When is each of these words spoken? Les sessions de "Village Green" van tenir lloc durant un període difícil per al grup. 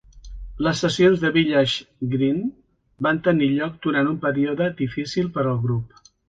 Les 0.67 0.79
sessions 0.85 1.19
de 1.23 1.29
"Village 1.35 2.07
Green" 2.13 2.39
van 3.09 3.21
tenir 3.29 3.51
lloc 3.53 3.77
durant 3.85 4.11
un 4.15 4.17
període 4.25 4.71
difícil 4.81 5.31
per 5.37 5.47
al 5.53 5.63
grup. 5.69 5.97